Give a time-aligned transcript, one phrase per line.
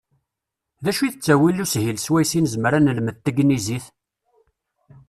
[0.83, 3.85] D acu i d ttawil ushil swayes i nezmer ad nelmed tagnizit?